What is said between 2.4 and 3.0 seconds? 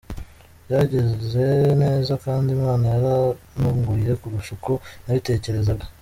Imana